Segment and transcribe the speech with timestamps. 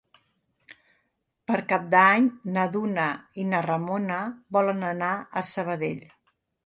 [1.51, 3.05] Per Cap d'Any na Duna
[3.43, 4.19] i na Ramona
[4.59, 6.03] volen anar a Sabadell.